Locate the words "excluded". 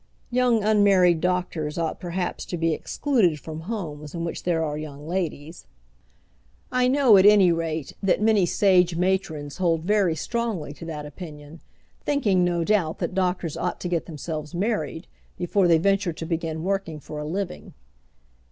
2.73-3.39